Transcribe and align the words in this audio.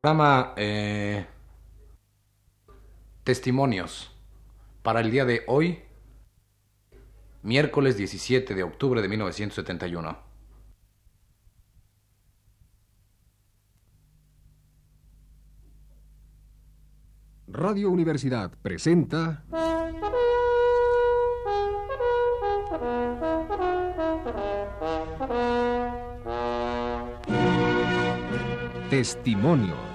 Programa 0.00 0.54
eh, 0.56 1.26
Testimonios 3.24 4.12
para 4.84 5.00
el 5.00 5.10
día 5.10 5.24
de 5.24 5.42
hoy, 5.48 5.80
miércoles 7.42 7.96
17 7.96 8.54
de 8.54 8.62
octubre 8.62 9.02
de 9.02 9.08
1971. 9.08 10.16
Radio 17.48 17.90
Universidad 17.90 18.52
presenta 18.62 19.42
Testimonios. 28.88 29.87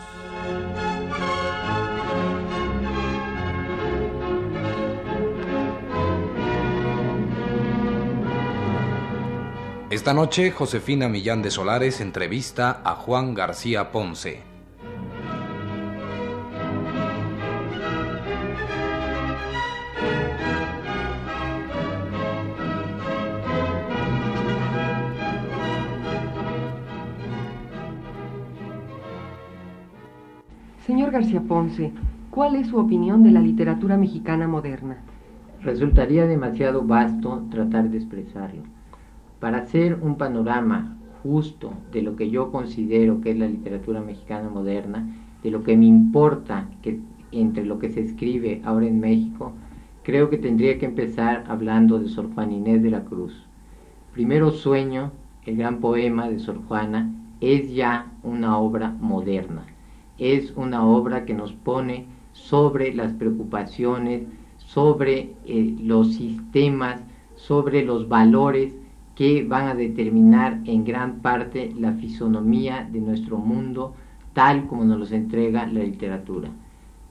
Esta 9.94 10.12
noche, 10.12 10.50
Josefina 10.50 11.08
Millán 11.08 11.44
de 11.44 11.52
Solares 11.52 12.02
entrevista 12.02 12.82
a 12.84 12.96
Juan 12.96 13.36
García 13.36 13.92
Ponce. 13.92 14.42
Señor 30.88 31.12
García 31.12 31.42
Ponce, 31.42 31.92
¿cuál 32.32 32.56
es 32.56 32.70
su 32.70 32.80
opinión 32.80 33.22
de 33.22 33.30
la 33.30 33.42
literatura 33.42 33.96
mexicana 33.96 34.48
moderna? 34.48 35.04
Resultaría 35.62 36.26
demasiado 36.26 36.82
vasto 36.82 37.46
tratar 37.52 37.92
de 37.92 37.98
expresarlo. 37.98 38.64
Para 39.44 39.58
hacer 39.58 40.00
un 40.02 40.16
panorama 40.16 40.96
justo 41.22 41.74
de 41.92 42.02
lo 42.02 42.16
que 42.16 42.30
yo 42.30 42.50
considero 42.50 43.20
que 43.20 43.32
es 43.32 43.38
la 43.38 43.48
literatura 43.48 44.00
mexicana 44.00 44.48
moderna, 44.48 45.06
de 45.44 45.52
lo 45.52 45.64
que 45.64 45.76
me 45.76 45.86
importa 45.86 46.70
que 46.82 47.02
entre 47.34 47.66
lo 47.66 47.78
que 47.78 47.90
se 47.90 48.00
escribe 48.00 48.62
ahora 48.64 48.88
en 48.88 49.02
México, 49.02 49.52
creo 50.04 50.30
que 50.30 50.38
tendría 50.38 50.80
que 50.80 50.86
empezar 50.86 51.44
hablando 51.50 52.00
de 52.00 52.08
Sor 52.08 52.34
Juana 52.34 52.54
Inés 52.54 52.82
de 52.84 52.92
la 52.92 53.04
Cruz. 53.04 53.46
Primero 54.14 54.50
Sueño, 54.52 55.12
el 55.46 55.58
gran 55.58 55.82
poema 55.82 56.30
de 56.30 56.40
Sor 56.40 56.62
Juana, 56.66 57.14
es 57.42 57.76
ya 57.76 58.14
una 58.24 58.58
obra 58.58 58.96
moderna 59.02 59.66
es 60.20 60.54
una 60.56 60.86
obra 60.86 61.26
que 61.26 61.34
nos 61.34 61.52
pone 61.52 62.06
sobre 62.32 62.94
las 62.94 63.12
preocupaciones, 63.12 64.24
sobre 64.58 65.34
eh, 65.46 65.76
los 65.82 66.14
sistemas, 66.14 67.02
sobre 67.36 67.84
los 67.84 68.08
valores 68.08 68.74
que 69.16 69.44
van 69.44 69.68
a 69.68 69.76
determinar 69.76 70.60
en 70.66 70.84
gran 70.84 71.20
parte 71.20 71.74
la 71.80 71.94
fisonomía 71.94 72.88
de 72.92 73.00
nuestro 73.00 73.38
mundo 73.38 73.94
tal 74.34 74.68
como 74.68 74.84
nos 74.84 75.00
los 75.00 75.12
entrega 75.12 75.68
la 75.68 75.84
literatura. 75.84 76.50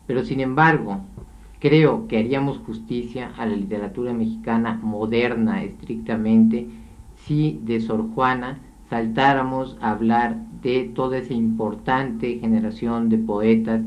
Pero 0.06 0.24
sin 0.24 0.40
embargo, 0.40 1.00
creo 1.60 2.08
que 2.08 2.18
haríamos 2.18 2.58
justicia 2.58 3.30
a 3.36 3.46
la 3.46 3.54
literatura 3.54 4.12
mexicana 4.12 4.80
moderna 4.82 5.62
estrictamente 5.62 6.66
si 7.14 7.60
de 7.64 7.80
Sor 7.80 8.10
Juana 8.14 8.58
saltáramos 8.90 9.78
a 9.80 9.92
hablar 9.92 10.36
de 10.60 10.90
toda 10.94 11.18
esa 11.18 11.32
importante 11.32 12.38
generación 12.38 13.08
de 13.08 13.18
poetas 13.18 13.82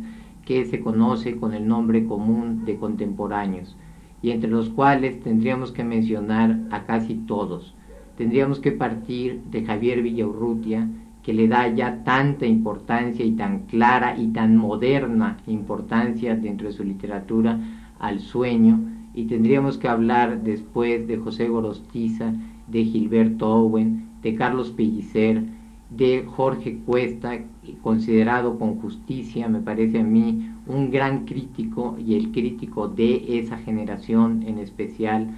que 0.46 0.66
se 0.66 0.80
conoce 0.80 1.38
con 1.38 1.54
el 1.54 1.68
nombre 1.68 2.06
común 2.06 2.66
de 2.66 2.78
contemporáneos, 2.78 3.76
y 4.22 4.32
entre 4.32 4.50
los 4.50 4.70
cuales 4.70 5.22
tendríamos 5.22 5.72
que 5.72 5.84
mencionar 5.84 6.60
a 6.72 6.84
casi 6.84 7.16
todos. 7.16 7.76
Tendríamos 8.18 8.60
que 8.60 8.72
partir 8.72 9.42
de 9.52 9.66
Javier 9.66 10.02
Villaurrutia, 10.02 10.90
que 11.22 11.34
le 11.34 11.48
da 11.48 11.68
ya 11.74 12.04
tanta 12.04 12.46
importancia 12.46 13.26
y 13.26 13.32
tan 13.32 13.62
clara 13.62 14.16
y 14.18 14.28
tan 14.28 14.58
moderna 14.58 15.38
importancia 15.48 16.36
dentro 16.36 16.68
de 16.68 16.74
su 16.74 16.84
literatura 16.84 17.60
al 18.00 18.20
sueño, 18.20 18.80
y 19.14 19.26
tendríamos 19.26 19.78
que 19.78 19.88
hablar 19.88 20.44
después 20.44 21.08
de 21.08 21.18
José 21.18 21.48
Gorostiza, 21.48 22.34
de 22.68 22.84
Gilberto 22.84 23.50
Owen, 23.50 24.10
de 24.22 24.36
Carlos 24.36 24.72
Pellicer, 24.72 25.44
de 25.90 26.26
Jorge 26.28 26.80
Cuesta, 26.86 27.40
considerado 27.82 28.60
con 28.60 28.76
justicia, 28.80 29.48
me 29.48 29.62
parece 29.62 30.00
a 30.00 30.04
mí, 30.04 30.50
un 30.68 30.92
gran 30.92 31.26
crítico 31.26 31.96
y 32.04 32.16
el 32.16 32.32
crítico 32.32 32.88
de 32.88 33.40
esa 33.40 33.58
generación 33.58 34.44
en 34.46 34.58
especial, 34.58 35.30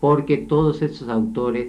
porque 0.00 0.38
todos 0.38 0.82
estos 0.82 1.08
autores, 1.08 1.68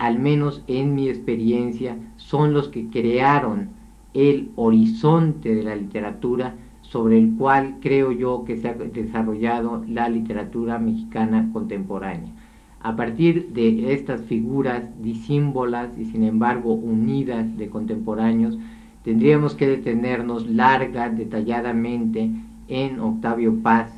al 0.00 0.18
menos 0.18 0.64
en 0.66 0.94
mi 0.94 1.10
experiencia, 1.10 1.94
son 2.16 2.54
los 2.54 2.68
que 2.68 2.88
crearon 2.88 3.68
el 4.14 4.50
horizonte 4.56 5.54
de 5.54 5.62
la 5.62 5.76
literatura 5.76 6.54
sobre 6.80 7.18
el 7.18 7.36
cual 7.36 7.76
creo 7.80 8.10
yo 8.10 8.44
que 8.46 8.56
se 8.56 8.70
ha 8.70 8.72
desarrollado 8.72 9.84
la 9.86 10.08
literatura 10.08 10.78
mexicana 10.78 11.50
contemporánea. 11.52 12.32
A 12.80 12.96
partir 12.96 13.50
de 13.50 13.92
estas 13.92 14.22
figuras 14.22 14.84
disímbolas 15.02 15.90
y 15.98 16.06
sin 16.06 16.24
embargo 16.24 16.72
unidas 16.72 17.58
de 17.58 17.68
contemporáneos, 17.68 18.56
tendríamos 19.04 19.54
que 19.54 19.68
detenernos 19.68 20.48
larga, 20.48 21.10
detalladamente 21.10 22.30
en 22.68 23.00
Octavio 23.00 23.54
Paz, 23.62 23.92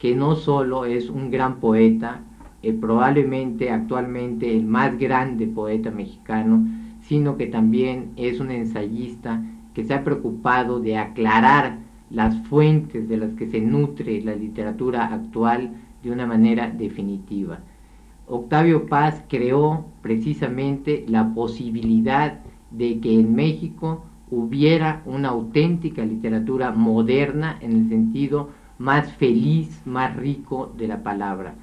que 0.00 0.16
no 0.16 0.34
solo 0.34 0.84
es 0.84 1.10
un 1.10 1.30
gran 1.30 1.60
poeta, 1.60 2.22
eh, 2.64 2.72
probablemente 2.72 3.70
actualmente 3.70 4.56
el 4.56 4.64
más 4.64 4.98
grande 4.98 5.46
poeta 5.46 5.90
mexicano, 5.90 6.66
sino 7.02 7.36
que 7.36 7.46
también 7.46 8.12
es 8.16 8.40
un 8.40 8.50
ensayista 8.50 9.42
que 9.74 9.84
se 9.84 9.94
ha 9.94 10.04
preocupado 10.04 10.80
de 10.80 10.96
aclarar 10.96 11.78
las 12.10 12.36
fuentes 12.48 13.08
de 13.08 13.16
las 13.16 13.34
que 13.34 13.50
se 13.50 13.60
nutre 13.60 14.22
la 14.22 14.34
literatura 14.34 15.06
actual 15.06 15.72
de 16.02 16.10
una 16.10 16.26
manera 16.26 16.70
definitiva. 16.70 17.58
Octavio 18.26 18.86
Paz 18.86 19.22
creó 19.28 19.84
precisamente 20.00 21.04
la 21.08 21.34
posibilidad 21.34 22.40
de 22.70 23.00
que 23.00 23.18
en 23.18 23.34
México 23.34 24.04
hubiera 24.30 25.02
una 25.04 25.28
auténtica 25.28 26.04
literatura 26.04 26.72
moderna 26.72 27.58
en 27.60 27.72
el 27.72 27.88
sentido 27.88 28.50
más 28.78 29.12
feliz, 29.12 29.82
más 29.84 30.16
rico 30.16 30.72
de 30.76 30.88
la 30.88 31.02
palabra. 31.02 31.54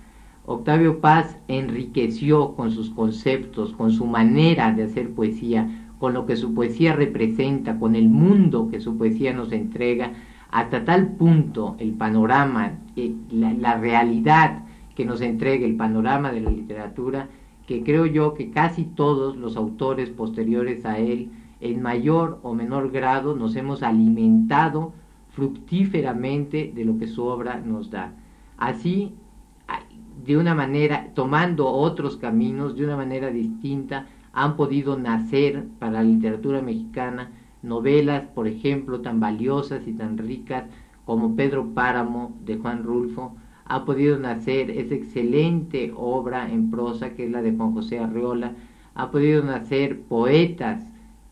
Octavio 0.46 1.00
Paz 1.02 1.38
enriqueció 1.48 2.56
con 2.56 2.72
sus 2.72 2.90
conceptos, 2.90 3.74
con 3.74 3.92
su 3.92 4.06
manera 4.06 4.74
de 4.74 4.84
hacer 4.84 5.14
poesía, 5.14 5.88
con 6.00 6.14
lo 6.14 6.26
que 6.26 6.36
su 6.36 6.54
poesía 6.54 6.94
representa, 6.94 7.78
con 7.78 7.96
el 7.96 8.10
mundo 8.10 8.70
que 8.72 8.80
su 8.80 8.98
poesía 8.98 9.34
nos 9.34 9.52
entrega, 9.52 10.14
hasta 10.50 10.84
tal 10.84 11.14
punto 11.14 11.76
el 11.80 11.94
panorama, 11.94 12.80
eh, 12.96 13.14
la, 13.30 13.54
la 13.54 13.78
realidad 13.78 14.64
que 14.96 15.06
nos 15.06 15.22
entregue 15.22 15.66
el 15.66 15.78
panorama 15.78 16.32
de 16.32 16.42
la 16.42 16.50
literatura, 16.50 17.30
que 17.68 17.84
creo 17.84 18.06
yo 18.08 18.34
que 18.34 18.50
casi 18.50 18.84
todos 18.84 19.38
los 19.38 19.56
autores 19.56 20.10
posteriores 20.10 20.86
a 20.86 20.98
él, 20.98 21.30
en 21.62 21.82
mayor 21.84 22.40
o 22.42 22.56
menor 22.56 22.92
grado, 22.92 23.36
nos 23.36 23.56
hemos 23.56 23.84
alimentado 23.84 24.94
fructíferamente 25.30 26.72
de 26.76 26.84
lo 26.84 26.98
que 26.98 27.08
su 27.08 27.24
obra 27.24 27.62
nos 27.64 27.92
da. 27.92 28.14
Así, 28.58 29.14
de 30.26 30.38
una 30.38 30.56
manera, 30.56 31.08
tomando 31.14 31.68
otros 31.68 32.18
caminos, 32.18 32.76
de 32.76 32.86
una 32.86 32.98
manera 32.98 33.30
distinta, 33.30 34.08
han 34.34 34.56
podido 34.56 34.98
nacer 34.98 35.66
para 35.80 35.94
la 35.94 36.04
literatura 36.04 36.62
mexicana 36.62 37.32
novelas, 37.62 38.24
por 38.34 38.48
ejemplo, 38.48 39.02
tan 39.02 39.20
valiosas 39.20 39.88
y 39.88 39.94
tan 39.94 40.18
ricas 40.18 40.66
como 41.06 41.36
Pedro 41.36 41.74
Páramo 41.74 42.36
de 42.46 42.58
Juan 42.58 42.84
Rulfo, 42.84 43.36
ha 43.66 43.86
podido 43.86 44.18
nacer 44.18 44.72
esa 44.72 44.96
excelente 44.96 45.94
obra 45.96 46.52
en 46.52 46.72
prosa 46.72 47.12
que 47.12 47.26
es 47.26 47.32
la 47.32 47.42
de 47.42 47.54
Juan 47.54 47.74
José 47.74 48.00
Arreola, 48.00 48.54
ha 48.96 49.12
podido 49.12 49.44
nacer 49.44 50.02
poetas 50.02 50.84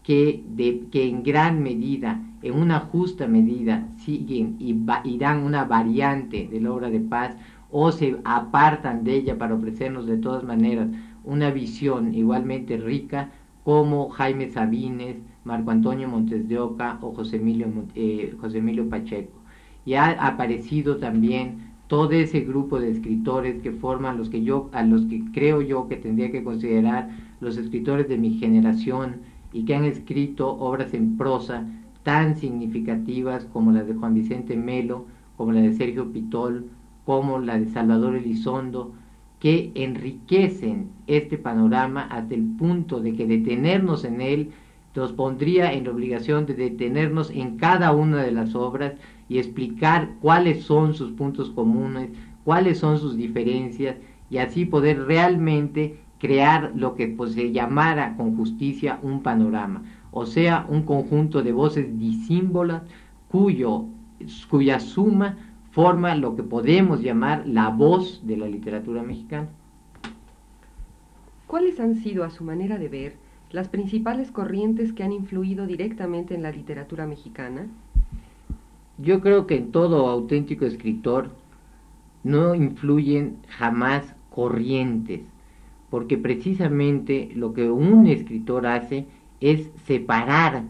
que, 0.04 0.44
de, 0.48 0.86
que 0.92 1.08
en 1.08 1.24
gran 1.24 1.62
medida, 1.62 2.22
en 2.42 2.56
una 2.56 2.80
justa 2.80 3.28
medida, 3.28 3.88
siguen 3.98 4.56
y, 4.60 4.76
y 5.04 5.18
dan 5.18 5.44
una 5.44 5.66
variante 5.66 6.48
de 6.48 6.62
la 6.62 6.72
obra 6.72 6.90
de 6.90 7.02
paz 7.02 7.36
o 7.72 7.92
se 7.92 8.18
apartan 8.24 9.04
de 9.04 9.16
ella 9.16 9.38
para 9.38 9.56
ofrecernos 9.56 10.06
de 10.08 10.18
todas 10.18 10.44
maneras 10.44 10.88
una 11.24 11.52
visión 11.52 12.14
igualmente 12.16 12.78
rica 12.78 13.32
como 13.64 14.10
Jaime 14.10 14.50
Sabines, 14.50 15.18
Marco 15.44 15.72
Antonio 15.72 16.08
Montes 16.08 16.48
de 16.48 16.58
Oca 16.58 16.98
o 17.02 17.14
José 17.14 17.38
Emilio, 17.38 17.68
eh, 17.96 18.36
José 18.40 18.60
Emilio 18.60 18.90
Pacheco. 18.90 19.38
Y 19.86 19.94
ha 19.94 20.12
aparecido 20.26 20.98
también 20.98 21.70
todo 21.88 22.12
ese 22.12 22.42
grupo 22.42 22.80
de 22.80 22.92
escritores 22.92 23.62
que 23.62 23.72
forman 23.72 24.18
los 24.18 24.30
que 24.30 24.44
yo, 24.44 24.70
a 24.74 24.84
los 24.84 25.06
que 25.06 25.24
creo 25.34 25.62
yo 25.62 25.88
que 25.88 25.98
tendría 25.98 26.32
que 26.32 26.44
considerar 26.44 27.10
los 27.40 27.58
escritores 27.58 28.08
de 28.08 28.18
mi 28.18 28.36
generación 28.36 29.22
y 29.52 29.66
que 29.66 29.76
han 29.76 29.86
escrito 29.86 30.50
obras 30.50 30.94
en 30.94 31.18
prosa 31.18 31.66
tan 32.04 32.38
significativas 32.38 33.46
como 33.46 33.72
las 33.72 33.88
de 33.88 33.96
Juan 33.96 34.14
Vicente 34.14 34.56
Melo, 34.56 35.06
como 35.36 35.52
la 35.52 35.62
de 35.62 35.74
Sergio 35.74 36.12
Pitol, 36.12 36.70
como 37.10 37.40
la 37.40 37.58
de 37.58 37.66
Salvador 37.66 38.18
Elizondo, 38.18 38.92
que 39.40 39.72
enriquecen 39.74 40.92
este 41.08 41.40
panorama 41.40 42.04
hasta 42.04 42.36
el 42.36 42.44
punto 42.44 43.00
de 43.00 43.16
que 43.16 43.26
detenernos 43.26 44.06
en 44.06 44.22
él 44.22 44.52
nos 44.94 45.12
pondría 45.14 45.74
en 45.74 45.86
la 45.86 45.90
obligación 45.90 46.46
de 46.46 46.54
detenernos 46.54 47.32
en 47.32 47.58
cada 47.58 47.94
una 47.94 48.22
de 48.22 48.32
las 48.32 48.54
obras 48.54 48.94
y 49.28 49.40
explicar 49.40 50.12
cuáles 50.22 50.66
son 50.66 50.94
sus 50.94 51.12
puntos 51.14 51.50
comunes, 51.50 52.12
cuáles 52.44 52.78
son 52.78 53.00
sus 53.00 53.18
diferencias 53.18 53.96
y 54.30 54.38
así 54.38 54.66
poder 54.66 55.08
realmente 55.08 55.98
crear 56.20 56.74
lo 56.76 56.94
que 56.94 57.08
pues, 57.08 57.34
se 57.34 57.52
llamara 57.52 58.16
con 58.18 58.38
justicia 58.38 59.00
un 59.02 59.24
panorama, 59.24 59.82
o 60.12 60.28
sea, 60.28 60.68
un 60.70 60.84
conjunto 60.84 61.42
de 61.42 61.54
voces 61.54 61.98
disímbolas 61.98 62.84
cuyo, 63.30 63.86
cuya 64.48 64.80
suma 64.80 65.49
forma 65.72 66.16
lo 66.16 66.36
que 66.36 66.44
podemos 66.44 67.02
llamar 67.02 67.48
la 67.48 67.70
voz 67.70 68.26
de 68.26 68.38
la 68.38 68.48
literatura 68.48 69.04
mexicana. 69.04 69.50
¿Cuáles 71.48 71.80
han 71.80 71.96
sido, 71.96 72.24
a 72.24 72.30
su 72.30 72.44
manera 72.44 72.78
de 72.78 72.90
ver, 72.90 73.14
las 73.52 73.68
principales 73.70 74.32
corrientes 74.32 74.94
que 74.94 75.04
han 75.04 75.12
influido 75.12 75.66
directamente 75.66 76.36
en 76.36 76.44
la 76.44 76.52
literatura 76.52 77.08
mexicana? 77.08 77.68
Yo 78.98 79.22
creo 79.22 79.48
que 79.48 79.58
en 79.58 79.72
todo 79.72 80.08
auténtico 80.08 80.66
escritor 80.66 81.32
no 82.24 82.54
influyen 82.54 83.38
jamás 83.48 84.14
corrientes, 84.30 85.22
porque 85.90 86.18
precisamente 86.18 87.32
lo 87.34 87.54
que 87.54 87.70
un 87.70 88.08
escritor 88.08 88.68
hace 88.68 89.08
es 89.40 89.70
separar, 89.86 90.64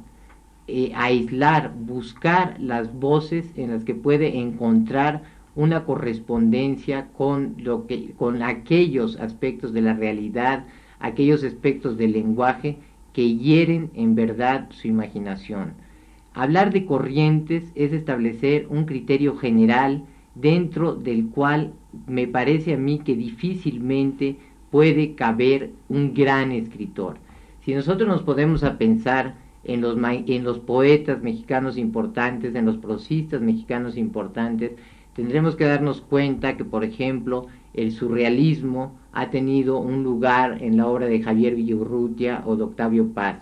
eh, 0.70 0.92
aislar, 0.96 1.74
buscar 1.76 2.60
las 2.60 2.94
voces 3.00 3.52
en 3.56 3.72
las 3.72 3.84
que 3.84 3.96
puede 3.96 4.38
encontrar 4.38 5.24
una 5.56 5.84
correspondencia 5.84 7.08
con, 7.18 7.56
lo 7.58 7.88
que, 7.88 8.12
con 8.12 8.44
aquellos 8.44 9.20
aspectos 9.20 9.74
de 9.74 9.82
la 9.82 9.94
realidad, 9.94 10.66
aquellos 11.00 11.44
aspectos 11.44 11.98
del 11.98 12.14
lenguaje 12.14 12.78
que 13.14 13.36
hieren 13.36 13.90
en 13.96 14.16
verdad 14.16 14.68
su 14.70 14.88
imaginación. 14.88 15.74
Hablar 16.34 16.72
de 16.72 16.86
corrientes 16.86 17.72
es 17.76 17.92
establecer 17.92 18.68
un 18.70 18.86
criterio 18.86 19.36
general 19.36 20.04
dentro 20.36 20.94
del 20.96 21.28
cual 21.28 21.74
me 22.08 22.28
parece 22.28 22.74
a 22.74 22.78
mí 22.78 23.00
que 23.00 23.16
difícilmente 23.16 24.38
puede 24.72 25.16
caber 25.16 25.72
un 25.90 26.14
gran 26.14 26.52
escritor. 26.52 27.18
Si 27.66 27.74
nosotros 27.74 28.08
nos 28.08 28.22
podemos 28.22 28.64
a 28.64 28.78
pensar 28.78 29.36
en 29.64 29.82
los, 29.82 29.98
en 30.04 30.44
los 30.44 30.60
poetas 30.60 31.22
mexicanos 31.22 31.78
importantes, 31.78 32.56
en 32.56 32.66
los 32.66 32.78
prosistas 32.78 33.42
mexicanos 33.42 33.98
importantes, 33.98 34.72
tendremos 35.14 35.56
que 35.56 35.66
darnos 35.66 36.02
cuenta 36.02 36.58
que, 36.58 36.66
por 36.66 36.84
ejemplo, 36.84 37.48
el 37.74 37.92
surrealismo 37.92 38.98
ha 39.12 39.30
tenido 39.30 39.80
un 39.80 40.04
lugar 40.04 40.62
en 40.62 40.78
la 40.78 40.88
obra 40.88 41.08
de 41.08 41.22
Javier 41.22 41.56
Villurrutia 41.56 42.44
o 42.46 42.56
de 42.56 42.64
Octavio 42.64 43.14
Paz, 43.14 43.40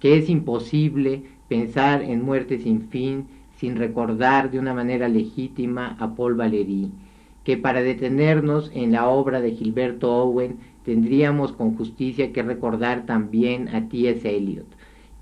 que 0.00 0.16
es 0.16 0.28
imposible 0.28 1.22
pensar 1.48 2.02
en 2.02 2.24
muerte 2.24 2.58
sin 2.58 2.88
fin 2.88 3.26
sin 3.56 3.76
recordar 3.76 4.50
de 4.50 4.58
una 4.58 4.74
manera 4.74 5.08
legítima 5.08 5.96
a 6.00 6.14
Paul 6.16 6.34
Valéry 6.34 6.90
que 7.44 7.56
para 7.56 7.82
detenernos 7.82 8.70
en 8.74 8.92
la 8.92 9.08
obra 9.08 9.40
de 9.40 9.52
Gilberto 9.52 10.12
Owen 10.12 10.58
tendríamos 10.84 11.52
con 11.52 11.76
justicia 11.76 12.32
que 12.32 12.42
recordar 12.42 13.06
también 13.06 13.68
a 13.68 13.88
T.S. 13.88 14.28
Eliot, 14.28 14.66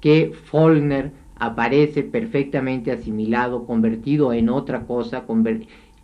que 0.01 0.33
Faulkner 0.45 1.13
aparece 1.37 2.03
perfectamente 2.03 2.93
asimilado, 2.93 3.67
convertido 3.67 4.33
en 4.33 4.49
otra 4.49 4.87
cosa, 4.87 5.25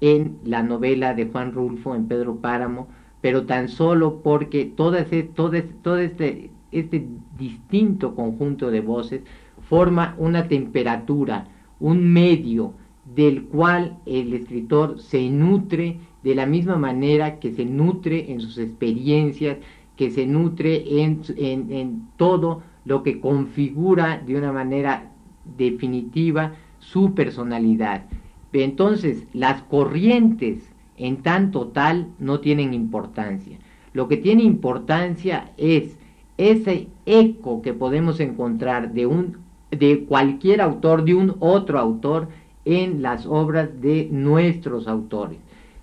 en 0.01 0.39
la 0.45 0.63
novela 0.63 1.15
de 1.15 1.27
Juan 1.27 1.53
Rulfo, 1.53 1.95
en 1.95 2.07
Pedro 2.07 2.37
Páramo, 2.37 2.89
pero 3.21 3.45
tan 3.47 3.69
solo 3.69 4.23
porque 4.23 4.65
todo, 4.65 4.97
ese, 4.97 5.23
todo, 5.23 5.53
todo 5.83 5.99
este, 5.99 6.51
este 6.73 7.07
distinto 7.39 8.15
conjunto 8.15 8.71
de 8.71 8.81
voces 8.81 9.23
forma 9.69 10.15
una 10.19 10.49
temperatura, 10.49 11.49
un 11.81 12.13
medio, 12.13 12.75
del 13.15 13.45
cual 13.45 13.99
el 14.05 14.35
escritor 14.35 15.01
se 15.01 15.31
nutre 15.31 15.99
de 16.25 16.35
la 16.35 16.47
misma 16.47 16.77
manera 16.77 17.39
que 17.39 17.53
se 17.53 17.65
nutre 17.65 18.33
en 18.33 18.41
sus 18.41 18.59
experiencias, 18.59 19.59
que 19.97 20.11
se 20.11 20.27
nutre 20.27 21.03
en, 21.03 21.23
en, 21.37 22.09
todo 22.17 22.63
lo 22.87 23.03
que 23.03 23.21
configura 23.21 24.23
de 24.25 24.37
una 24.37 24.53
manera 24.53 25.11
definitiva 25.59 26.55
su 26.79 27.15
personalidad. 27.15 28.05
Entonces, 28.53 29.27
las 29.35 29.61
corrientes 29.63 30.73
en 30.97 31.19
tanto 31.19 31.67
tal 31.69 32.09
no 32.19 32.41
tienen 32.41 32.73
importancia. 32.73 33.59
Lo 33.93 34.09
que 34.09 34.17
tiene 34.17 34.45
importancia 34.45 35.51
es 35.59 35.99
ese 36.39 36.89
eco 37.05 37.61
que 37.61 37.75
podemos 37.75 38.21
encontrar 38.21 38.93
de 38.93 39.07
un 39.07 39.37
de 39.71 40.05
cualquier 40.05 40.61
autor, 40.61 41.05
de 41.05 41.15
un 41.15 41.37
otro 41.41 41.79
autor 41.79 42.29
en 42.65 43.03
las 43.03 43.27
obras 43.27 43.81
de 43.81 44.09
nuestros 44.11 44.87
autores. 44.87 45.39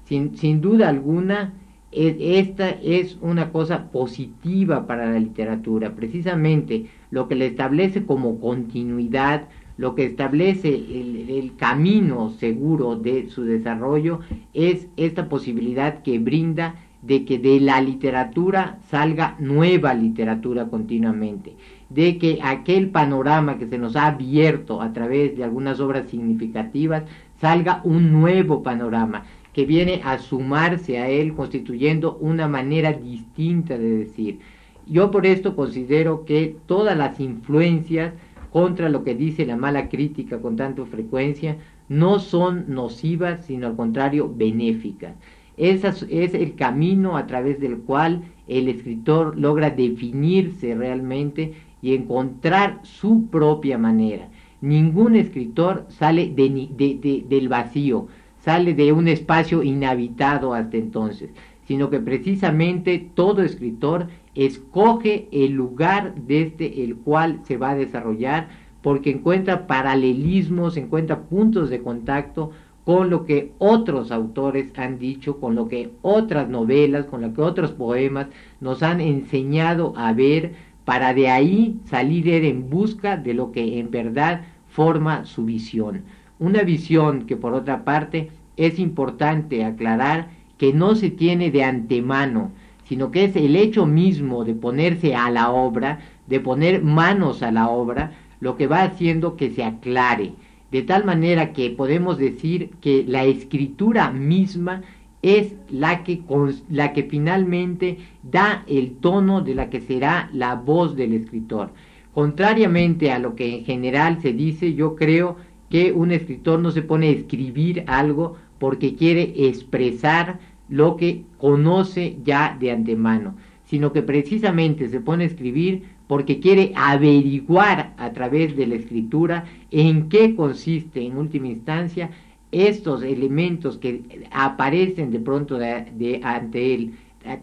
Sin, 0.05 0.37
sin 0.37 0.61
duda 0.61 0.89
alguna, 0.89 1.53
esta 1.95 2.69
es 2.69 3.17
una 3.21 3.51
cosa 3.51 3.91
positiva 3.91 4.87
para 4.87 5.11
la 5.11 5.19
literatura, 5.19 5.95
precisamente 5.95 6.87
lo 7.11 7.27
que 7.27 7.35
le 7.35 7.47
establece 7.47 8.05
como 8.05 8.39
continuidad, 8.39 9.47
lo 9.77 9.95
que 9.95 10.05
establece 10.05 10.69
el, 10.69 11.29
el, 11.29 11.55
camino 11.55 12.29
seguro 12.31 12.95
de 12.95 13.29
su 13.29 13.43
desarrollo 13.43 14.19
es 14.53 14.87
esta 14.97 15.29
posibilidad 15.29 16.03
que 16.03 16.19
brinda 16.19 16.75
de 17.01 17.25
que 17.25 17.37
de 17.37 17.59
la 17.59 17.81
literatura 17.81 18.79
salga 18.89 19.35
nueva 19.39 19.93
literatura 19.93 20.67
continuamente, 20.67 21.55
de 21.89 22.17
que 22.17 22.39
aquel 22.41 22.89
panorama 22.89 23.57
que 23.57 23.67
se 23.67 23.77
nos 23.77 23.95
ha 23.95 24.07
abierto 24.07 24.81
a 24.81 24.93
través 24.93 25.35
de 25.35 25.43
algunas 25.43 25.79
obras 25.79 26.09
significativas 26.09 27.03
salga 27.41 27.81
un 27.83 28.11
nuevo 28.11 28.63
panorama 28.63 29.25
que 29.53 29.65
viene 29.65 30.01
a 30.03 30.17
sumarse 30.17 30.97
a 30.97 31.09
él 31.09 31.33
constituyendo 31.33 32.17
una 32.19 32.47
manera 32.47 32.91
distinta 32.93 33.77
de 33.77 33.97
decir. 33.97 34.39
Yo 34.87 35.11
por 35.11 35.25
esto 35.25 35.55
considero 35.55 36.25
que 36.25 36.57
todas 36.65 36.97
las 36.97 37.19
influencias 37.19 38.13
contra 38.51 38.89
lo 38.89 39.03
que 39.03 39.15
dice 39.15 39.45
la 39.45 39.55
mala 39.55 39.89
crítica 39.89 40.41
con 40.41 40.55
tanta 40.55 40.85
frecuencia 40.85 41.57
no 41.87 42.19
son 42.19 42.65
nocivas, 42.67 43.45
sino 43.45 43.67
al 43.67 43.75
contrario 43.75 44.31
benéficas. 44.35 45.15
Ese 45.57 45.87
es 46.09 46.33
el 46.33 46.55
camino 46.55 47.15
a 47.15 47.27
través 47.27 47.59
del 47.59 47.77
cual 47.77 48.23
el 48.47 48.67
escritor 48.67 49.37
logra 49.37 49.69
definirse 49.69 50.73
realmente 50.75 51.53
y 51.81 51.93
encontrar 51.93 52.79
su 52.83 53.27
propia 53.27 53.77
manera. 53.77 54.29
Ningún 54.61 55.15
escritor 55.15 55.85
sale 55.89 56.33
del 56.33 57.49
vacío, 57.49 58.07
sale 58.43 58.73
de 58.73 58.91
un 58.91 59.07
espacio 59.07 59.63
inhabitado 59.63 60.53
hasta 60.53 60.75
entonces, 60.75 61.29
sino 61.65 61.89
que 61.89 62.01
precisamente 62.01 62.99
todo 63.13 63.41
escritor 63.41 64.07
escoge 64.35 65.29
el 65.31 65.53
lugar 65.53 66.13
desde 66.15 66.83
el 66.83 66.97
cual 66.97 67.39
se 67.43 67.55
va 67.55 67.69
a 67.69 67.75
desarrollar 67.75 68.49
porque 68.81 69.11
encuentra 69.11 69.65
paralelismos, 69.65 70.75
encuentra 70.75 71.21
puntos 71.21 71.69
de 71.69 71.81
contacto 71.81 72.51
con 72.83 73.09
lo 73.09 73.23
que 73.23 73.53
otros 73.59 74.11
autores 74.11 74.73
han 74.75 74.99
dicho, 74.99 75.39
con 75.39 75.55
lo 75.55 75.69
que 75.69 75.91
otras 76.01 76.49
novelas, 76.49 77.05
con 77.05 77.21
lo 77.21 77.33
que 77.33 77.41
otros 77.41 77.71
poemas 77.71 78.27
nos 78.59 78.83
han 78.83 78.99
enseñado 78.99 79.93
a 79.95 80.11
ver, 80.11 80.51
para 80.83 81.13
de 81.13 81.29
ahí 81.29 81.79
salir 81.85 82.27
en 82.27 82.69
busca 82.69 83.15
de 83.15 83.33
lo 83.33 83.53
que 83.53 83.79
en 83.79 83.89
verdad 83.89 84.41
forma 84.67 85.23
su 85.23 85.45
visión. 85.45 86.01
Una 86.39 86.63
visión 86.63 87.25
que 87.25 87.35
por 87.35 87.53
otra 87.53 87.83
parte 87.83 88.31
es 88.57 88.79
importante 88.79 89.63
aclarar 89.63 90.29
que 90.57 90.73
no 90.73 90.95
se 90.95 91.09
tiene 91.09 91.51
de 91.51 91.63
antemano, 91.63 92.51
sino 92.85 93.11
que 93.11 93.25
es 93.25 93.35
el 93.35 93.55
hecho 93.55 93.85
mismo 93.85 94.43
de 94.43 94.53
ponerse 94.53 95.15
a 95.15 95.29
la 95.29 95.51
obra, 95.51 95.99
de 96.27 96.39
poner 96.39 96.83
manos 96.83 97.43
a 97.43 97.51
la 97.51 97.69
obra, 97.69 98.11
lo 98.39 98.57
que 98.57 98.67
va 98.67 98.83
haciendo 98.83 99.35
que 99.35 99.51
se 99.51 99.63
aclare 99.63 100.33
de 100.73 100.81
tal 100.81 101.05
manera 101.05 101.53
que 101.53 101.69
podemos 101.69 102.17
decir 102.17 102.71
que 102.81 103.05
la 103.07 103.25
escritura 103.25 104.09
misma 104.09 104.81
es 105.21 105.53
la 105.69 106.03
que, 106.03 106.23
la 106.67 106.93
que 106.93 107.03
finalmente 107.03 107.99
da 108.23 108.63
el 108.65 108.95
tono 108.95 109.41
de 109.41 109.53
la 109.53 109.69
que 109.69 109.81
será 109.81 110.31
la 110.33 110.55
voz 110.55 110.95
del 110.95 111.13
escritor. 111.13 111.69
Contrariamente 112.11 113.11
a 113.11 113.19
lo 113.19 113.35
que 113.35 113.57
en 113.57 113.65
general 113.65 114.19
se 114.23 114.33
dice, 114.33 114.73
yo 114.73 114.95
creo 114.95 115.35
que 115.73 115.91
un 115.91 116.11
escritor 116.11 116.59
no 116.59 116.69
se 116.69 116.83
pone 116.83 117.07
a 117.07 117.13
escribir 117.13 117.83
algo 117.87 118.37
porque 118.59 118.93
quiere 118.93 119.33
expresar 119.47 120.37
lo 120.69 120.97
que 120.97 121.23
conoce 121.39 122.15
ya 122.23 122.55
de 122.59 122.69
antemano, 122.69 123.33
sino 123.65 123.91
que 123.91 124.03
precisamente 124.03 124.87
se 124.87 124.99
pone 124.99 125.23
a 125.23 125.27
escribir 125.27 125.81
porque 126.05 126.39
quiere 126.39 126.73
averiguar 126.75 127.95
a 127.97 128.11
través 128.13 128.55
de 128.55 128.67
la 128.67 128.75
escritura 128.75 129.45
en 129.71 130.09
qué 130.09 130.35
consiste 130.35 131.03
en 131.03 131.17
última 131.17 131.47
instancia 131.47 132.11
estos 132.51 133.01
elementos 133.01 133.79
que 133.79 134.27
aparecen 134.29 135.09
de 135.09 135.21
pronto 135.21 135.57
de, 135.57 136.21
ante 136.21 136.75
él, 136.75 136.93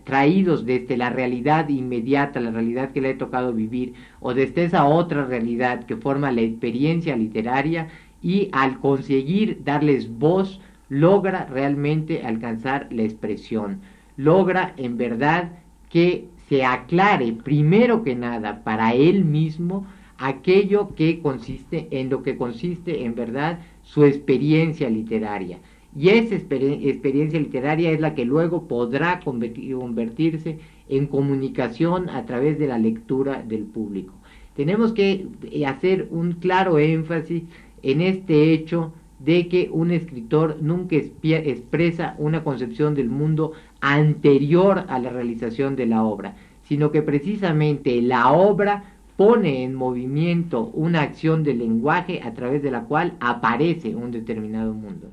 traídos 0.05 0.65
desde 0.65 0.97
la 0.97 1.11
realidad 1.11 1.69
inmediata, 1.69 2.39
la 2.39 2.53
realidad 2.53 2.93
que 2.93 3.01
le 3.01 3.11
ha 3.11 3.19
tocado 3.19 3.53
vivir, 3.53 3.95
o 4.21 4.35
desde 4.35 4.67
esa 4.67 4.85
otra 4.85 5.25
realidad 5.25 5.85
que 5.85 5.97
forma 5.97 6.31
la 6.31 6.43
experiencia 6.43 7.17
literaria, 7.17 7.89
y 8.23 8.49
al 8.53 8.79
conseguir 8.81 9.63
darles 9.65 10.19
voz, 10.19 10.61
logra 10.89 11.47
realmente 11.47 12.23
alcanzar 12.23 12.89
la 12.91 13.03
expresión, 13.03 13.81
logra 14.17 14.75
en 14.77 14.97
verdad 14.97 15.53
que 15.89 16.29
se 16.49 16.65
aclare 16.65 17.33
primero 17.33 18.03
que 18.03 18.17
nada 18.17 18.63
para 18.65 18.93
él 18.95 19.25
mismo 19.25 19.87
aquello 20.19 20.95
que 20.95 21.21
consiste 21.21 21.89
en 21.91 22.11
lo 22.11 22.23
que 22.23 22.37
consiste 22.37 23.05
en 23.05 23.15
verdad 23.15 23.61
su 23.83 24.05
experiencia 24.05 24.91
literaria. 24.91 25.59
Y 25.97 26.11
esa 26.11 26.35
experiencia 26.35 27.41
literaria 27.41 27.91
es 27.91 28.01
la 28.01 28.15
que 28.15 28.25
luego 28.25 28.69
podrá 28.69 29.21
convertirse 29.21 30.59
en 30.89 31.07
comunicación 31.07 32.09
a 32.11 32.27
través 32.27 32.59
de 32.59 32.69
la 32.69 32.79
lectura 32.79 33.43
del 33.43 33.65
público. 33.65 34.13
Tenemos 34.55 34.93
que 34.93 35.27
eh, 35.51 35.67
hacer 35.67 36.09
un 36.11 36.33
claro 36.33 36.79
énfasis 36.79 37.45
en 37.83 38.01
este 38.01 38.53
hecho 38.53 38.93
de 39.19 39.49
que 39.49 39.69
un 39.71 39.91
escritor 39.91 40.59
nunca 40.61 40.97
expresa 40.97 42.15
una 42.19 42.43
concepción 42.43 42.95
del 42.95 43.11
mundo 43.11 43.53
anterior 43.81 44.85
a 44.89 44.99
la 44.99 45.11
realización 45.11 45.77
de 45.77 45.87
la 45.87 46.03
obra, 46.03 46.37
sino 46.63 46.91
que 46.91 47.03
precisamente 47.03 48.01
la 48.01 48.33
obra 48.33 48.85
pone 49.17 49.65
en 49.65 49.75
movimiento 49.75 50.71
una 50.73 51.03
acción 51.03 51.43
del 51.43 51.59
lenguaje 51.59 52.23
a 52.23 52.33
través 52.33 52.63
de 52.63 52.71
la 52.71 52.85
cual 52.85 53.17
aparece 53.21 53.95
un 53.95 54.11
determinado 54.11 54.73
mundo. 54.73 55.09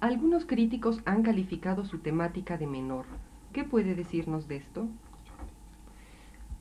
Algunos 0.00 0.44
críticos 0.44 1.00
han 1.06 1.22
calificado 1.22 1.86
su 1.86 1.98
temática 1.98 2.58
de 2.58 2.66
menor. 2.66 3.06
¿Qué 3.54 3.64
puede 3.64 3.94
decirnos 3.94 4.48
de 4.48 4.56
esto? 4.56 4.86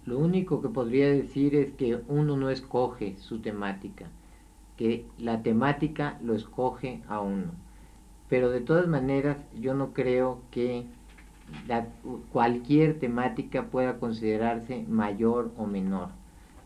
Lo 0.05 0.17
único 0.17 0.61
que 0.61 0.69
podría 0.69 1.09
decir 1.09 1.55
es 1.55 1.71
que 1.71 1.99
uno 2.07 2.37
no 2.37 2.49
escoge 2.49 3.15
su 3.17 3.39
temática, 3.39 4.05
que 4.81 5.05
la 5.19 5.43
temática 5.43 6.17
lo 6.23 6.33
escoge 6.33 7.03
a 7.07 7.19
uno. 7.19 7.51
Pero 8.29 8.49
de 8.49 8.61
todas 8.61 8.87
maneras 8.87 9.37
yo 9.53 9.75
no 9.75 9.93
creo 9.93 10.41
que 10.49 10.87
cualquier 12.31 12.97
temática 12.97 13.65
pueda 13.65 13.99
considerarse 13.99 14.83
mayor 14.89 15.51
o 15.55 15.67
menor. 15.67 16.07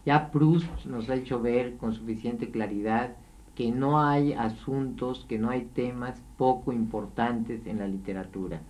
Ya 0.06 0.32
Proust 0.32 0.86
nos 0.86 1.10
ha 1.10 1.16
hecho 1.16 1.42
ver 1.42 1.76
con 1.76 1.94
suficiente 1.94 2.52
claridad 2.52 3.18
que 3.54 3.74
no 3.74 4.00
hay 4.00 4.32
asuntos, 4.32 5.26
que 5.28 5.38
no 5.38 5.50
hay 5.50 5.66
temas 5.66 6.24
poco 6.38 6.72
importantes 6.72 7.68
en 7.68 7.80
la 7.80 7.88
literatura, 7.90 8.62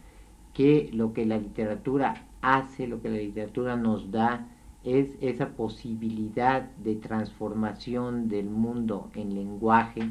que 0.55 0.89
lo 0.91 1.13
que 1.13 1.27
la 1.27 1.37
literatura 1.37 2.25
hace, 2.41 2.87
lo 2.87 2.99
que 2.99 3.09
la 3.09 3.17
literatura 3.17 3.75
nos 3.75 4.09
da, 4.09 4.47
es 4.85 5.17
esa 5.19 5.49
posibilidad 5.49 6.69
de 6.77 6.95
transformación 6.95 8.29
del 8.29 8.45
mundo 8.45 9.09
en 9.15 9.33
lenguaje, 9.33 10.09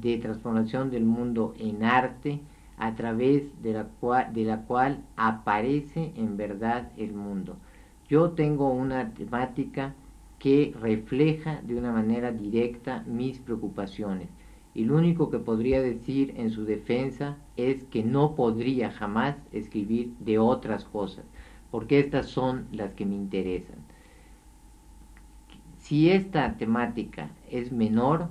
de 0.00 0.18
transformación 0.18 0.90
del 0.90 1.04
mundo 1.04 1.54
en 1.58 1.84
arte, 1.84 2.40
a 2.78 2.94
través 2.94 3.60
de 3.62 3.72
la, 3.72 3.84
cual, 3.84 4.32
de 4.32 4.44
la 4.44 4.62
cual 4.62 5.04
aparece 5.16 6.12
en 6.16 6.36
verdad 6.36 6.92
el 6.96 7.12
mundo. 7.12 7.56
Yo 8.08 8.30
tengo 8.30 8.70
una 8.70 9.14
temática 9.14 9.94
que 10.38 10.72
refleja 10.80 11.60
de 11.62 11.74
una 11.76 11.92
manera 11.92 12.30
directa 12.30 13.04
mis 13.06 13.38
preocupaciones. 13.40 14.28
Y 14.74 14.84
lo 14.84 14.96
único 14.96 15.28
que 15.30 15.38
podría 15.38 15.82
decir 15.82 16.34
en 16.36 16.50
su 16.50 16.64
defensa 16.64 17.36
es 17.56 17.82
que 17.84 18.04
no 18.04 18.36
podría 18.36 18.92
jamás 18.92 19.36
escribir 19.50 20.14
de 20.20 20.38
otras 20.38 20.84
cosas, 20.84 21.24
porque 21.72 21.98
estas 21.98 22.26
son 22.26 22.68
las 22.70 22.94
que 22.94 23.04
me 23.04 23.16
interesan. 23.16 23.87
Si 25.88 26.10
esta 26.10 26.58
temática 26.58 27.30
es 27.50 27.72
menor, 27.72 28.28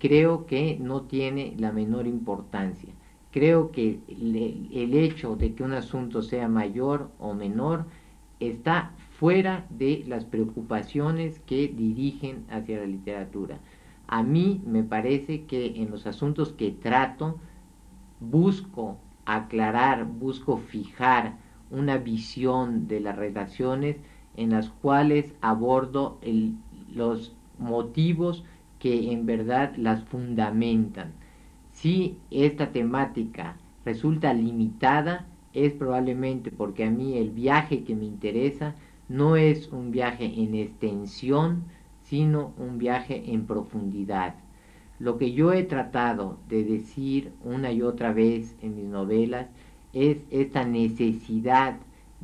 creo 0.00 0.44
que 0.44 0.76
no 0.80 1.02
tiene 1.02 1.54
la 1.56 1.70
menor 1.70 2.08
importancia. 2.08 2.92
Creo 3.30 3.70
que 3.70 4.00
el 4.08 4.94
hecho 4.94 5.36
de 5.36 5.54
que 5.54 5.62
un 5.62 5.72
asunto 5.72 6.20
sea 6.20 6.48
mayor 6.48 7.12
o 7.20 7.32
menor 7.32 7.86
está 8.40 8.90
fuera 9.20 9.66
de 9.70 10.02
las 10.08 10.24
preocupaciones 10.24 11.38
que 11.46 11.68
dirigen 11.68 12.44
hacia 12.50 12.80
la 12.80 12.86
literatura. 12.86 13.60
A 14.08 14.24
mí 14.24 14.60
me 14.66 14.82
parece 14.82 15.44
que 15.44 15.80
en 15.80 15.92
los 15.92 16.08
asuntos 16.08 16.52
que 16.52 16.72
trato 16.72 17.38
busco 18.18 18.98
aclarar, 19.26 20.06
busco 20.06 20.56
fijar 20.56 21.36
una 21.70 21.98
visión 21.98 22.88
de 22.88 22.98
las 22.98 23.14
relaciones 23.14 23.98
en 24.36 24.50
las 24.50 24.68
cuales 24.70 25.34
abordo 25.40 26.18
los 26.94 27.34
motivos 27.58 28.44
que 28.78 29.12
en 29.12 29.26
verdad 29.26 29.74
las 29.76 30.02
fundamentan. 30.04 31.12
Si 31.72 32.18
esta 32.30 32.72
temática 32.72 33.56
resulta 33.84 34.32
limitada, 34.34 35.26
es 35.54 35.72
probablemente 35.72 36.50
porque 36.50 36.84
a 36.84 36.90
mí 36.90 37.16
el 37.16 37.30
viaje 37.30 37.84
que 37.84 37.94
me 37.94 38.04
interesa 38.04 38.74
no 39.08 39.36
es 39.36 39.68
un 39.68 39.90
viaje 39.90 40.24
en 40.24 40.54
extensión, 40.54 41.64
sino 42.02 42.52
un 42.58 42.78
viaje 42.78 43.32
en 43.32 43.46
profundidad. 43.46 44.34
Lo 44.98 45.18
que 45.18 45.32
yo 45.32 45.52
he 45.52 45.64
tratado 45.64 46.38
de 46.48 46.64
decir 46.64 47.32
una 47.44 47.72
y 47.72 47.82
otra 47.82 48.12
vez 48.12 48.56
en 48.62 48.76
mis 48.76 48.86
novelas 48.86 49.48
es 49.92 50.18
esta 50.30 50.64
necesidad 50.64 51.76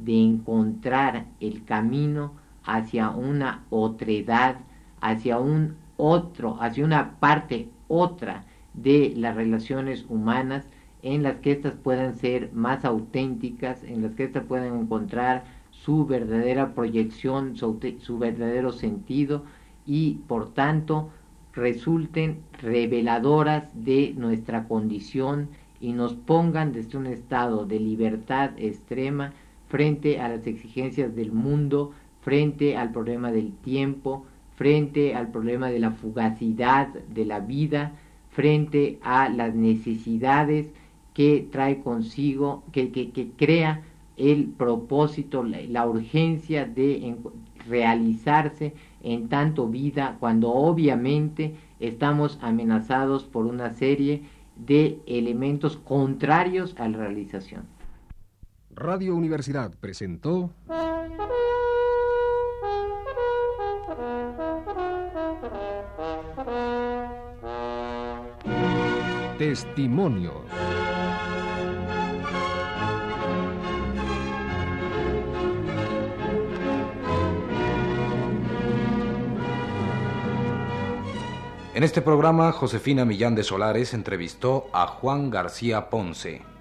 de 0.04 0.20
encontrar 0.22 1.26
el 1.40 1.64
camino 1.64 2.32
hacia 2.64 3.10
una 3.10 3.64
otredad, 3.70 4.56
hacia 5.00 5.38
un 5.38 5.76
otro, 5.96 6.60
hacia 6.60 6.84
una 6.84 7.18
parte 7.18 7.68
otra 7.88 8.44
de 8.74 9.12
las 9.16 9.34
relaciones 9.34 10.04
humanas 10.08 10.66
en 11.02 11.22
las 11.22 11.36
que 11.36 11.52
éstas 11.52 11.74
puedan 11.74 12.16
ser 12.16 12.50
más 12.52 12.84
auténticas, 12.84 13.82
en 13.84 14.02
las 14.02 14.14
que 14.14 14.24
éstas 14.24 14.44
puedan 14.44 14.80
encontrar 14.80 15.44
su 15.70 16.06
verdadera 16.06 16.74
proyección, 16.74 17.56
su, 17.56 17.78
verdadero 18.18 18.72
sentido 18.72 19.44
y 19.86 20.14
por 20.26 20.52
tanto 20.52 21.10
resulten 21.52 22.40
reveladoras 22.60 23.68
de 23.74 24.14
nuestra 24.16 24.64
condición 24.68 25.48
y 25.80 25.92
nos 25.92 26.14
pongan 26.14 26.72
desde 26.72 26.98
un 26.98 27.06
estado 27.06 27.64
de 27.64 27.80
libertad 27.80 28.50
extrema 28.58 29.32
frente 29.68 30.20
a 30.20 30.28
las 30.28 30.46
exigencias 30.46 31.14
del 31.14 31.32
mundo, 31.32 31.92
frente 32.20 32.76
al 32.76 32.90
problema 32.90 33.30
del 33.32 33.52
tiempo, 33.52 34.26
frente 34.56 35.14
al 35.14 35.30
problema 35.30 35.70
de 35.70 35.78
la 35.78 35.92
fugacidad 35.92 36.88
de 36.88 37.24
la 37.24 37.40
vida, 37.40 37.92
frente 38.30 38.98
a 39.02 39.28
las 39.28 39.54
necesidades 39.54 40.70
que 41.14 41.46
trae 41.50 41.80
consigo, 41.80 42.62
que, 42.72 42.90
que 42.90 43.30
crea 43.36 43.82
el 44.18 44.46
propósito, 44.46 45.44
la, 45.44 45.86
urgencia 45.86 46.64
de 46.64 47.16
realizarse 47.68 48.74
en 49.02 49.28
tanto 49.28 49.68
vida, 49.68 50.16
cuando 50.18 50.52
obviamente 50.52 51.54
estamos 51.78 52.38
amenazados 52.42 53.24
por 53.24 53.46
una 53.46 53.74
serie 53.74 54.24
de 54.56 54.98
elementos 55.06 55.76
contrarios 55.76 56.74
a 56.78 56.88
la 56.88 56.98
realización. 56.98 57.62
Radio 58.78 59.16
Universidad 59.16 59.72
presentó 59.80 60.52
Testimonios. 69.36 70.34
En 81.74 81.82
este 81.82 82.00
programa, 82.00 82.52
Josefina 82.52 83.04
Millán 83.04 83.34
de 83.34 83.42
Solares 83.42 83.92
entrevistó 83.92 84.68
a 84.72 84.86
Juan 84.86 85.30
García 85.30 85.90
Ponce. 85.90 86.57